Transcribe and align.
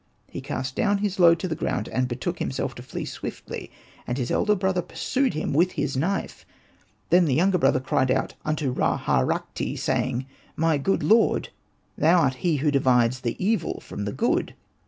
He 0.31 0.41
cast 0.41 0.73
down 0.75 0.97
his 0.97 1.19
load 1.19 1.37
to 1.41 1.47
the 1.47 1.53
ground, 1.55 1.87
and 1.87 2.07
betook 2.07 2.39
himself 2.39 2.73
to 2.73 2.81
flee 2.81 3.05
swiftly; 3.05 3.69
and 4.07 4.17
his 4.17 4.31
elder 4.31 4.55
brother 4.55 4.81
pursued 4.81 5.33
after 5.33 5.39
him 5.41 5.53
with 5.53 5.73
his 5.73 5.95
knife. 5.95 6.43
Then 7.11 7.25
the 7.25 7.35
younger 7.35 7.59
brother 7.59 7.79
cried 7.79 8.09
out 8.09 8.33
unto 8.43 8.71
Ra 8.71 8.97
Harakhti, 8.97 9.77
saying," 9.77 10.25
My 10.65 10.79
good 10.79 11.03
Lord! 11.03 11.49
Thou 11.99 12.17
art 12.19 12.33
he 12.41 12.55
who 12.55 12.71
divides 12.71 13.19
the 13.19 13.35
evil 13.37 13.79
from 13.79 14.05
the 14.05 14.11
good." 14.11 14.55